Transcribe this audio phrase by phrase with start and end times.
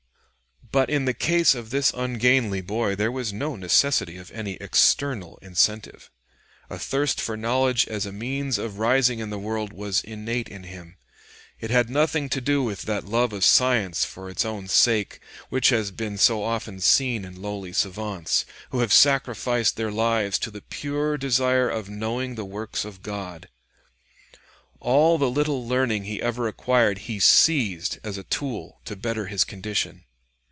[0.73, 5.37] But in the case of this ungainly boy there was no necessity of any external
[5.41, 6.09] incentive.
[6.69, 10.63] A thirst for knowledge as a means of rising in the world was innate in
[10.63, 10.95] him.
[11.59, 15.19] It had nothing to do with that love of science for its own sake
[15.49, 20.49] which has been so often seen in lowly savants, who have sacrificed their lives to
[20.51, 23.49] the pure desire of knowing the works of God.
[24.79, 29.43] All the little learning he ever acquired he seized as a tool to better his
[29.43, 30.05] condition.